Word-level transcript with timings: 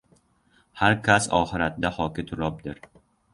Har 0.81 0.95
kas 1.07 1.27
oxiratda 1.41 1.93
hoki 1.99 2.27
turobdir 2.33 2.83